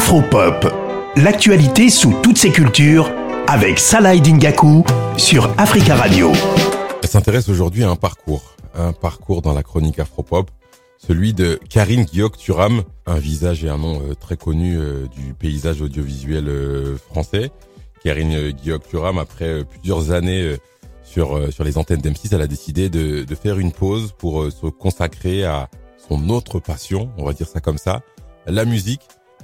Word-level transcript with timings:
Afropop, 0.00 0.66
l'actualité 1.14 1.90
sous 1.90 2.14
toutes 2.22 2.38
ses 2.38 2.50
cultures 2.50 3.12
avec 3.46 3.78
Salah 3.78 4.16
Dingaku 4.16 4.82
sur 5.18 5.52
Africa 5.58 5.94
Radio. 5.94 6.32
Elle 7.02 7.08
s'intéresse 7.08 7.50
aujourd'hui 7.50 7.84
à 7.84 7.90
un 7.90 7.96
parcours, 7.96 8.56
un 8.74 8.94
parcours 8.94 9.42
dans 9.42 9.52
la 9.52 9.62
chronique 9.62 9.98
Afropop, 9.98 10.50
celui 10.96 11.34
de 11.34 11.60
Karine 11.68 12.04
Guillaume-Turam, 12.04 12.82
un 13.04 13.18
visage 13.18 13.62
et 13.62 13.68
un 13.68 13.76
nom 13.76 14.00
euh, 14.00 14.14
très 14.14 14.38
connu 14.38 14.78
euh, 14.78 15.06
du 15.06 15.34
paysage 15.34 15.82
audiovisuel 15.82 16.48
euh, 16.48 16.96
français. 16.96 17.50
Karine 18.02 18.52
Guillaume-Turam, 18.52 19.18
après 19.18 19.64
plusieurs 19.66 20.12
années 20.12 20.56
sur 21.04 21.38
les 21.62 21.76
antennes 21.76 22.00
d'M6, 22.00 22.30
elle 22.32 22.40
a 22.40 22.46
décidé 22.46 22.88
de 22.88 23.34
faire 23.34 23.58
une 23.58 23.72
pause 23.72 24.14
pour 24.16 24.50
se 24.50 24.66
consacrer 24.66 25.44
à 25.44 25.68
son 26.08 26.30
autre 26.30 26.58
passion, 26.58 27.10
on 27.18 27.26
va 27.26 27.34
dire 27.34 27.46
ça 27.46 27.60
comme 27.60 27.76
ça, 27.76 28.00
la 28.46 28.64
musique. 28.64 29.02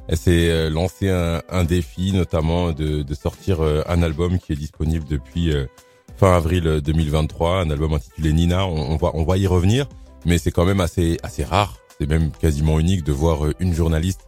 Elle 0.09 0.17
s'est 0.17 0.51
euh, 0.51 0.71
lancé 0.71 1.11
un, 1.11 1.43
un, 1.49 1.65
défi, 1.65 2.13
notamment 2.13 2.73
de, 2.73 3.03
de, 3.03 3.15
sortir 3.15 3.61
euh, 3.61 3.83
un 3.89 4.03
album 4.03 4.39
qui 4.39 4.53
est 4.53 4.57
disponible 4.57 5.05
depuis 5.09 5.53
euh, 5.53 5.67
fin 6.17 6.37
avril 6.37 6.81
2023, 6.85 7.63
un 7.63 7.71
album 7.71 7.95
intitulé 7.95 8.33
Nina. 8.33 8.67
On, 8.67 8.93
on 8.93 8.97
va, 8.97 9.11
on 9.15 9.25
va 9.25 9.37
y 9.37 9.47
revenir, 9.47 9.89
mais 10.25 10.39
c'est 10.39 10.53
quand 10.53 10.65
même 10.65 10.81
assez, 10.81 11.19
assez 11.23 11.45
rare. 11.45 11.79
C'est 11.99 12.09
même 12.09 12.31
quasiment 12.31 12.79
unique 12.79 13.05
de 13.05 13.13
voir 13.13 13.41
une 13.59 13.75
journaliste 13.75 14.21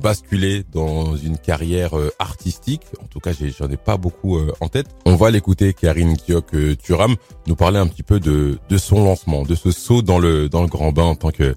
basculer 0.00 0.62
dans 0.72 1.16
une 1.16 1.38
carrière 1.38 1.94
artistique. 2.18 2.82
En 3.02 3.06
tout 3.06 3.18
cas, 3.18 3.32
j'en 3.32 3.68
ai, 3.70 3.78
pas 3.78 3.96
beaucoup 3.96 4.38
en 4.60 4.68
tête. 4.68 4.86
On 5.06 5.16
va 5.16 5.30
l'écouter, 5.30 5.72
Karine 5.72 6.16
Kiok 6.18 6.78
Turam, 6.78 7.16
nous 7.46 7.56
parler 7.56 7.78
un 7.78 7.86
petit 7.86 8.02
peu 8.02 8.20
de, 8.20 8.58
de 8.68 8.78
son 8.78 9.02
lancement, 9.02 9.42
de 9.42 9.54
ce 9.54 9.70
saut 9.70 10.02
dans 10.02 10.18
le, 10.18 10.50
dans 10.50 10.60
le 10.60 10.68
grand 10.68 10.92
bain 10.92 11.04
en 11.04 11.14
tant 11.16 11.30
que 11.30 11.56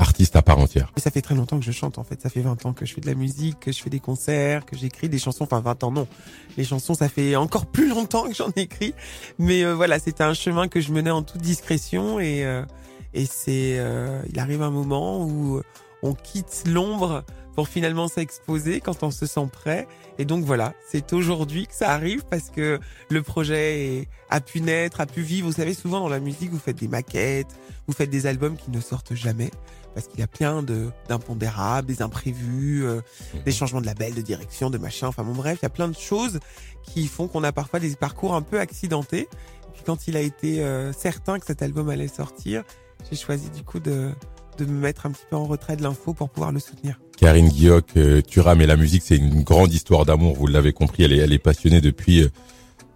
artiste 0.00 0.36
à 0.36 0.42
part 0.42 0.58
entière. 0.58 0.92
ça 0.96 1.10
fait 1.10 1.20
très 1.20 1.34
longtemps 1.34 1.58
que 1.58 1.64
je 1.64 1.72
chante 1.72 1.98
en 1.98 2.04
fait. 2.04 2.20
Ça 2.20 2.30
fait 2.30 2.40
20 2.40 2.66
ans 2.66 2.72
que 2.72 2.86
je 2.86 2.94
fais 2.94 3.00
de 3.00 3.06
la 3.06 3.14
musique, 3.14 3.60
que 3.60 3.72
je 3.72 3.82
fais 3.82 3.90
des 3.90 4.00
concerts, 4.00 4.64
que 4.64 4.76
j'écris 4.76 5.08
des 5.08 5.18
chansons. 5.18 5.44
Enfin 5.44 5.60
20 5.60 5.84
ans 5.84 5.92
non. 5.92 6.08
Les 6.56 6.64
chansons 6.64 6.94
ça 6.94 7.08
fait 7.08 7.36
encore 7.36 7.66
plus 7.66 7.88
longtemps 7.88 8.28
que 8.28 8.34
j'en 8.34 8.50
écris. 8.56 8.94
Mais 9.38 9.64
euh, 9.64 9.74
voilà, 9.74 9.98
c'était 9.98 10.24
un 10.24 10.34
chemin 10.34 10.68
que 10.68 10.80
je 10.80 10.92
menais 10.92 11.10
en 11.10 11.22
toute 11.22 11.42
discrétion 11.42 12.18
et 12.20 12.44
euh, 12.44 12.64
et 13.12 13.26
c'est 13.26 13.78
euh, 13.78 14.22
il 14.30 14.38
arrive 14.38 14.62
un 14.62 14.70
moment 14.70 15.24
où 15.24 15.60
on 16.02 16.14
quitte 16.14 16.64
l'ombre 16.66 17.24
pour 17.60 17.68
finalement 17.68 18.08
s'exposer 18.08 18.80
quand 18.80 19.02
on 19.02 19.10
se 19.10 19.26
sent 19.26 19.46
prêt. 19.52 19.86
Et 20.16 20.24
donc 20.24 20.46
voilà, 20.46 20.72
c'est 20.88 21.12
aujourd'hui 21.12 21.66
que 21.66 21.74
ça 21.74 21.90
arrive 21.90 22.24
parce 22.24 22.48
que 22.48 22.80
le 23.10 23.22
projet 23.22 24.08
a 24.30 24.40
pu 24.40 24.62
naître, 24.62 25.02
a 25.02 25.04
pu 25.04 25.20
vivre. 25.20 25.46
Vous 25.46 25.52
savez, 25.52 25.74
souvent 25.74 26.00
dans 26.00 26.08
la 26.08 26.20
musique, 26.20 26.50
vous 26.50 26.58
faites 26.58 26.78
des 26.78 26.88
maquettes, 26.88 27.54
vous 27.86 27.92
faites 27.92 28.08
des 28.08 28.24
albums 28.24 28.56
qui 28.56 28.70
ne 28.70 28.80
sortent 28.80 29.12
jamais 29.12 29.50
parce 29.94 30.06
qu'il 30.06 30.20
y 30.20 30.22
a 30.22 30.26
plein 30.26 30.62
de 30.62 30.88
d'impondérables, 31.10 31.86
des 31.86 32.00
imprévus, 32.00 32.86
euh, 32.86 33.02
mhm. 33.34 33.42
des 33.42 33.52
changements 33.52 33.82
de 33.82 33.86
label, 33.86 34.14
de 34.14 34.22
direction, 34.22 34.70
de 34.70 34.78
machin. 34.78 35.08
Enfin 35.08 35.22
bon 35.22 35.34
bref, 35.34 35.58
il 35.60 35.64
y 35.64 35.66
a 35.66 35.70
plein 35.70 35.88
de 35.88 35.98
choses 35.98 36.40
qui 36.82 37.08
font 37.08 37.28
qu'on 37.28 37.44
a 37.44 37.52
parfois 37.52 37.78
des 37.78 37.94
parcours 37.94 38.34
un 38.34 38.40
peu 38.40 38.58
accidentés. 38.58 39.28
Et 39.68 39.72
puis 39.74 39.82
quand 39.84 40.08
il 40.08 40.16
a 40.16 40.22
été 40.22 40.64
euh, 40.64 40.94
certain 40.94 41.38
que 41.38 41.44
cet 41.44 41.60
album 41.60 41.90
allait 41.90 42.08
sortir, 42.08 42.64
j'ai 43.10 43.16
choisi 43.18 43.50
du 43.50 43.64
coup 43.64 43.80
de 43.80 44.12
de 44.64 44.70
me 44.70 44.80
mettre 44.80 45.06
un 45.06 45.10
petit 45.10 45.24
peu 45.28 45.36
en 45.36 45.46
retrait 45.46 45.76
de 45.76 45.82
l'info 45.82 46.14
pour 46.14 46.30
pouvoir 46.30 46.52
le 46.52 46.60
soutenir. 46.60 47.00
Karine 47.18 47.48
Guillaume, 47.48 47.82
euh, 47.96 48.22
Turam 48.22 48.60
et 48.60 48.66
la 48.66 48.76
musique, 48.76 49.02
c'est 49.04 49.16
une 49.16 49.42
grande 49.42 49.72
histoire 49.72 50.04
d'amour. 50.06 50.36
Vous 50.36 50.46
l'avez 50.46 50.72
compris, 50.72 51.02
elle 51.02 51.12
est, 51.12 51.18
elle 51.18 51.32
est 51.32 51.38
passionnée 51.38 51.80
depuis 51.80 52.22
euh, 52.22 52.28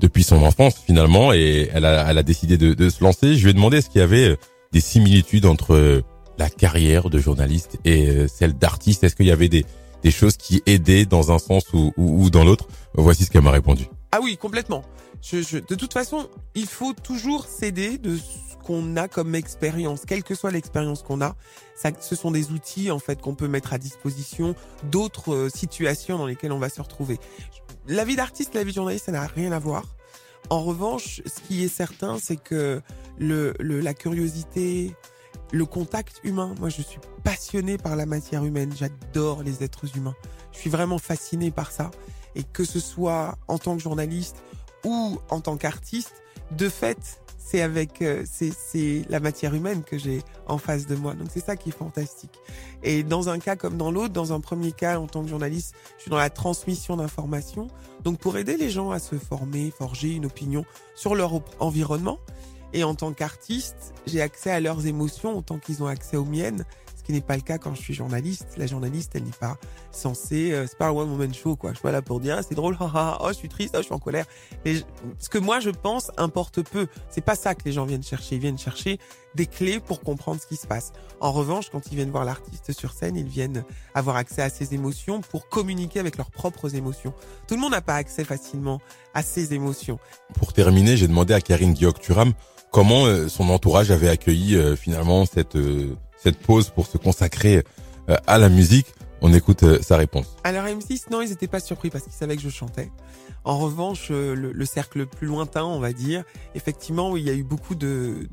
depuis 0.01 0.25
son 0.25 0.43
enfance 0.43 0.75
finalement, 0.85 1.33
et 1.33 1.71
elle 1.73 1.85
a, 1.85 2.11
elle 2.11 2.19
a 2.19 2.23
décidé 2.23 2.59
de, 2.59 2.75
de 2.75 2.89
se 2.91 3.03
lancer. 3.03 3.37
Je 3.37 3.45
lui 3.45 3.51
ai 3.51 3.55
demandé 3.55 3.79
est-ce 3.79 3.89
qu'il 3.91 4.01
y 4.01 4.05
avait 4.05 4.31
euh, 4.31 4.37
des 4.73 4.81
similitudes 4.81 5.47
entre 5.47 6.03
la 6.37 6.51
carrière 6.51 7.11
de 7.11 7.19
journaliste 7.21 7.79
et 7.85 8.27
celle 8.27 8.55
d'artiste. 8.55 9.05
Est-ce 9.05 9.15
qu'il 9.15 9.27
y 9.27 9.31
avait 9.31 9.49
des, 9.49 9.65
des 10.03 10.11
choses 10.11 10.37
qui 10.37 10.63
aidaient 10.67 11.05
dans 11.05 11.31
un 11.31 11.39
sens 11.39 11.73
ou, 11.73 11.93
ou, 11.97 12.29
dans 12.29 12.43
l'autre? 12.45 12.67
Voici 12.95 13.25
ce 13.25 13.31
qu'elle 13.31 13.43
m'a 13.43 13.53
répondu. 13.53 13.85
Ah 14.11 14.19
oui, 14.21 14.37
complètement. 14.37 14.83
Je, 15.23 15.43
je, 15.43 15.59
de 15.59 15.75
toute 15.77 15.93
façon, 15.93 16.29
il 16.57 16.67
faut 16.67 16.93
toujours 16.93 17.47
s'aider 17.47 17.99
de 17.99 18.19
qu'on 18.65 18.97
a 18.97 19.09
comme 19.09 19.35
expérience, 19.35 20.03
quelle 20.07 20.25
que 20.25 20.35
soit 20.35 20.51
l'expérience 20.51 21.03
qu'on 21.03 21.21
a, 21.21 21.37
ça, 21.77 21.91
ce 22.01 22.17
sont 22.17 22.31
des 22.31 22.51
outils 22.51 22.91
en 22.91 22.99
fait 22.99 23.21
qu'on 23.21 23.35
peut 23.35 23.49
mettre 23.49 23.73
à 23.73 23.79
disposition 23.79 24.55
d'autres 24.85 25.35
euh, 25.35 25.49
situations 25.49 26.19
dans 26.19 26.27
lesquelles 26.27 26.53
on 26.53 26.59
va 26.59 26.69
se 26.69 26.81
retrouver. 26.81 27.19
La 27.87 28.05
vie 28.05 28.17
d'artiste, 28.17 28.55
la 28.55 28.65
vie 28.65 28.71
de 28.71 28.77
journaliste, 28.77 29.07
ça 29.07 29.13
n'a 29.13 29.27
rien 29.27 29.53
à 29.53 29.59
voir. 29.59 29.85
En 30.51 30.63
revanche, 30.63 31.23
ce 31.25 31.41
qui 31.47 31.65
est 31.65 31.69
certain, 31.69 32.19
c'est 32.19 32.37
que 32.37 32.83
la 33.19 33.95
curiosité, 33.95 34.95
le 35.53 35.65
contact 35.65 36.21
humain, 36.25 36.55
moi 36.59 36.69
je 36.69 36.83
suis 36.83 36.99
passionné 37.23 37.79
par 37.79 37.97
la 37.97 38.07
matière 38.07 38.45
humaine, 38.45 38.73
j'adore 38.77 39.43
les 39.43 39.63
êtres 39.63 39.97
humains. 39.97 40.17
Je 40.53 40.59
suis 40.59 40.71
vraiment 40.71 40.99
fasciné 40.99 41.51
par 41.51 41.71
ça. 41.71 41.91
Et 42.35 42.43
que 42.43 42.65
ce 42.65 42.81
soit 42.81 43.39
en 43.49 43.59
tant 43.59 43.77
que 43.77 43.83
journaliste 43.83 44.43
ou 44.85 45.19
en 45.31 45.41
tant 45.41 45.57
qu'artiste, 45.57 46.23
de 46.51 46.69
fait, 46.69 47.23
c'est 47.45 47.61
avec 47.61 48.01
euh, 48.01 48.25
c'est 48.27 49.05
la 49.11 49.21
matière 49.21 49.55
humaine 49.55 49.85
que 49.85 49.99
j'ai 49.99 50.23
en 50.47 50.57
face 50.57 50.87
de 50.87 50.97
moi. 50.97 51.13
Donc 51.13 51.29
c'est 51.31 51.45
ça 51.45 51.57
qui 51.57 51.69
est 51.69 51.77
fantastique. 51.77 52.41
Et 52.83 53.03
dans 53.03 53.29
un 53.29 53.39
cas 53.39 53.55
comme 53.55 53.77
dans 53.77 53.91
l'autre, 53.91 54.15
dans 54.15 54.33
un 54.33 54.41
premier 54.41 54.73
cas 54.73 54.99
en 54.99 55.07
tant 55.07 55.23
que 55.23 55.29
journaliste, 55.29 55.75
je 55.99 56.03
suis 56.03 56.11
dans 56.11 56.17
la 56.17 56.31
transmission 56.31 56.97
d'informations. 56.97 57.69
Donc 58.03 58.19
pour 58.19 58.39
aider 58.39 58.57
les 58.57 58.71
gens 58.71 58.91
à 58.91 58.99
se 58.99 59.17
former, 59.17 59.71
forger 59.71 60.13
une 60.13 60.25
opinion 60.25 60.65
sur 60.95 61.15
leur 61.15 61.41
environnement. 61.61 62.19
Et 62.73 62.83
en 62.83 62.95
tant 62.95 63.13
qu'artiste, 63.13 63.93
j'ai 64.07 64.21
accès 64.21 64.51
à 64.51 64.59
leurs 64.59 64.87
émotions 64.87 65.37
autant 65.39 65.59
qu'ils 65.59 65.83
ont 65.83 65.87
accès 65.87 66.17
aux 66.17 66.25
miennes 66.25 66.65
ce 67.05 67.09
qui 67.09 67.13
n'est 67.13 67.21
pas 67.21 67.37
le 67.37 67.43
cas 67.43 67.59
quand 67.59 67.75
je 67.75 67.83
suis 67.83 67.93
journaliste. 67.93 68.55
La 68.57 68.67
journaliste, 68.67 69.13
elle 69.15 69.25
n'est 69.25 69.31
pas 69.31 69.59
censée, 69.91 70.53
euh, 70.53 70.67
c'est 70.67 70.79
pas 70.79 70.87
un 70.87 70.93
one 70.93 71.11
woman 71.11 71.35
show 71.35 71.55
quoi. 71.55 71.71
Je 71.71 71.77
suis 71.77 71.83
pas 71.83 71.93
là 71.93 72.01
pour 72.01 72.19
dire 72.19 72.37
ah, 72.39 72.43
c'est 72.43 72.55
drôle, 72.55 72.79
oh 72.81 73.29
je 73.29 73.35
suis 73.35 73.51
triste, 73.51 73.75
oh 73.75 73.81
je 73.81 73.85
suis 73.85 73.93
en 73.93 73.99
colère. 73.99 74.25
Ce 74.65 75.29
que 75.29 75.37
moi 75.37 75.61
je 75.61 75.69
pense 75.69 76.11
importe 76.17 76.63
peu. 76.63 76.87
C'est 77.11 77.21
pas 77.21 77.37
ça 77.37 77.55
que 77.55 77.61
les 77.67 77.73
gens 77.73 77.85
viennent 77.85 78.03
chercher. 78.03 78.37
Ils 78.37 78.41
viennent 78.41 78.59
chercher 78.59 78.99
des 79.35 79.45
clés 79.45 79.81
pour 79.81 80.01
comprendre 80.01 80.41
ce 80.41 80.47
qui 80.47 80.57
se 80.57 80.67
passe. 80.67 80.93
En 81.21 81.33
revanche, 81.33 81.69
quand 81.71 81.93
ils 81.93 81.97
viennent 81.97 82.11
voir 82.11 82.25
l'artiste 82.25 82.73
sur 82.73 82.93
scène, 82.93 83.17
ils 83.17 83.29
viennent 83.29 83.65
avoir 83.95 84.17
accès 84.17 84.41
à 84.41 84.49
ses 84.49 84.73
émotions 84.73 85.21
pour 85.21 85.51
communiquer 85.51 86.01
avec 86.01 86.17
leurs 86.17 86.31
propres 86.31 86.75
émotions. 86.75 87.13
Tout 87.47 87.57
le 87.57 87.61
monde 87.61 87.73
n'a 87.73 87.83
pas 87.83 87.97
accès 87.97 88.25
facilement 88.25 88.81
à 89.13 89.23
ses 89.23 89.53
émotions. 89.53 89.99
Pour 90.39 90.55
terminer, 90.55 90.97
j'ai 90.97 91.09
demandé 91.09 91.35
à 91.35 91.43
Karine 91.43 91.75
Guillaume-Turam 91.75 92.33
comment 92.71 93.05
euh, 93.05 93.29
son 93.29 93.51
entourage 93.51 93.91
avait 93.91 94.09
accueilli 94.09 94.57
euh, 94.57 94.75
finalement 94.75 95.27
cette 95.27 95.57
cette 96.25 96.39
pause 96.39 96.71
pour 96.71 96.87
se 96.87 96.97
consacrer 96.97 97.63
euh, 98.09 98.17
à 98.27 98.39
la 98.39 98.49
musique. 98.49 98.87
On 99.21 99.33
écoute 99.33 99.63
euh, 99.63 99.79
sa 99.83 99.97
réponse. 99.97 100.27
Alors 100.43 100.65
M6, 100.65 101.11
non, 101.11 101.21
ils 101.21 101.29
n'étaient 101.29 101.49
pas 101.49 101.61
surpris 101.61 101.91
parce 101.91 102.05
qu'ils 102.05 102.15
savaient 102.15 102.37
que 102.37 102.43
je 102.43 102.49
chantais. 102.49 102.91
En 103.45 103.59
revanche, 103.59 104.09
euh, 104.11 104.35
le, 104.35 104.65
cercle 104.65 105.05
plus 105.05 105.27
lointain, 105.27 105.65
on 105.65 105.79
va 105.79 105.93
dire, 105.93 106.25
effectivement, 106.55 107.15
il 107.15 107.25
y 107.25 107.31
a 107.31 107.35
eu 107.35 107.43
beaucoup 107.43 107.75
de, 107.75 108.27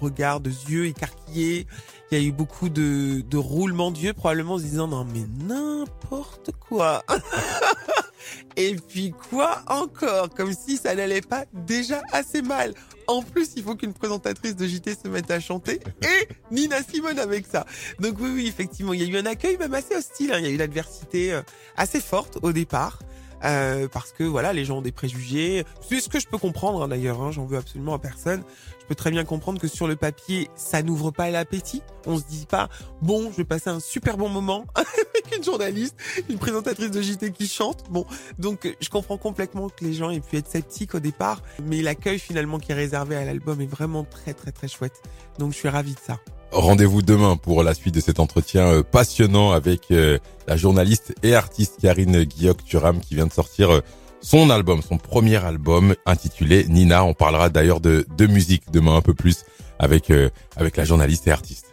regards, 0.00 0.40
de 0.40 0.50
yeux 0.68 0.86
écarquillés. 0.86 1.66
Il 2.10 2.18
y 2.18 2.20
a 2.20 2.24
eu 2.24 2.30
beaucoup 2.30 2.68
de, 2.68 3.20
de 3.20 3.36
roulements 3.36 3.90
d'yeux, 3.90 4.12
probablement 4.12 4.54
en 4.54 4.58
se 4.58 4.62
disant 4.62 4.86
non 4.86 5.04
mais 5.04 5.26
n'importe 5.44 6.52
quoi. 6.60 7.04
Et 8.56 8.76
puis 8.76 9.12
quoi 9.30 9.62
encore? 9.66 10.30
Comme 10.30 10.52
si 10.52 10.76
ça 10.76 10.94
n'allait 10.94 11.20
pas 11.20 11.44
déjà 11.52 12.00
assez 12.12 12.42
mal. 12.42 12.74
En 13.08 13.22
plus, 13.22 13.52
il 13.56 13.62
faut 13.62 13.74
qu'une 13.74 13.94
présentatrice 13.94 14.54
de 14.54 14.66
JT 14.66 14.94
se 14.94 15.08
mette 15.08 15.30
à 15.30 15.40
chanter 15.40 15.80
et 16.02 16.28
Nina 16.50 16.82
Simone 16.82 17.18
avec 17.18 17.46
ça. 17.46 17.64
Donc 17.98 18.16
oui, 18.20 18.30
oui, 18.34 18.46
effectivement, 18.46 18.92
il 18.92 19.02
y 19.02 19.04
a 19.04 19.08
eu 19.08 19.18
un 19.18 19.24
accueil 19.24 19.56
même 19.56 19.72
assez 19.72 19.96
hostile. 19.96 20.32
Hein. 20.32 20.38
Il 20.40 20.44
y 20.44 20.48
a 20.48 20.50
eu 20.50 20.58
l'adversité 20.58 21.32
euh, 21.32 21.40
assez 21.76 22.00
forte 22.00 22.38
au 22.42 22.52
départ. 22.52 22.98
Euh, 23.44 23.86
parce 23.88 24.12
que 24.12 24.24
voilà, 24.24 24.52
les 24.52 24.64
gens 24.64 24.78
ont 24.78 24.82
des 24.82 24.92
préjugés. 24.92 25.64
C'est 25.80 26.00
ce 26.00 26.08
que 26.08 26.20
je 26.20 26.26
peux 26.26 26.38
comprendre 26.38 26.82
hein, 26.82 26.88
d'ailleurs. 26.88 27.22
Hein, 27.22 27.30
J'en 27.30 27.46
veux 27.46 27.56
absolument 27.56 27.94
à 27.94 27.98
personne. 27.98 28.42
Je 28.80 28.86
peux 28.86 28.94
très 28.94 29.10
bien 29.10 29.24
comprendre 29.24 29.60
que 29.60 29.68
sur 29.68 29.86
le 29.86 29.96
papier, 29.96 30.50
ça 30.54 30.82
n'ouvre 30.82 31.10
pas 31.10 31.30
l'appétit. 31.30 31.82
On 32.06 32.18
se 32.18 32.24
dit 32.24 32.46
pas 32.46 32.68
bon, 33.00 33.30
je 33.30 33.36
vais 33.38 33.44
passer 33.44 33.70
un 33.70 33.80
super 33.80 34.16
bon 34.16 34.28
moment 34.28 34.66
une 35.36 35.44
journaliste, 35.44 35.96
une 36.28 36.38
présentatrice 36.38 36.90
de 36.90 37.00
JT 37.00 37.32
qui 37.32 37.48
chante. 37.48 37.84
Bon, 37.90 38.06
donc 38.38 38.74
je 38.80 38.88
comprends 38.88 39.18
complètement 39.18 39.68
que 39.68 39.84
les 39.84 39.92
gens 39.92 40.10
aient 40.10 40.20
pu 40.20 40.36
être 40.36 40.48
sceptiques 40.48 40.94
au 40.94 41.00
départ, 41.00 41.42
mais 41.64 41.82
l'accueil 41.82 42.18
finalement 42.18 42.58
qui 42.58 42.72
est 42.72 42.74
réservé 42.74 43.16
à 43.16 43.24
l'album 43.24 43.60
est 43.60 43.66
vraiment 43.66 44.04
très 44.04 44.34
très 44.34 44.52
très 44.52 44.68
chouette. 44.68 45.02
Donc 45.38 45.52
je 45.52 45.58
suis 45.58 45.68
ravi 45.68 45.94
de 45.94 46.00
ça. 46.00 46.18
Rendez-vous 46.50 47.02
demain 47.02 47.36
pour 47.36 47.62
la 47.62 47.74
suite 47.74 47.94
de 47.94 48.00
cet 48.00 48.20
entretien 48.20 48.62
euh, 48.68 48.82
passionnant 48.82 49.52
avec 49.52 49.90
euh, 49.90 50.18
la 50.46 50.56
journaliste 50.56 51.14
et 51.22 51.34
artiste 51.34 51.76
Karine 51.82 52.24
Guillaume-Turam 52.24 53.00
qui 53.00 53.14
vient 53.14 53.26
de 53.26 53.32
sortir 53.32 53.70
euh, 53.70 53.80
son 54.22 54.48
album, 54.48 54.80
son 54.80 54.96
premier 54.96 55.36
album 55.36 55.94
intitulé 56.06 56.64
Nina. 56.68 57.04
On 57.04 57.12
parlera 57.12 57.50
d'ailleurs 57.50 57.80
de, 57.80 58.06
de 58.16 58.26
musique 58.26 58.70
demain 58.72 58.96
un 58.96 59.02
peu 59.02 59.14
plus 59.14 59.44
avec, 59.78 60.12
avec 60.56 60.76
la 60.76 60.84
journaliste 60.84 61.28
et 61.28 61.30
artiste. 61.30 61.67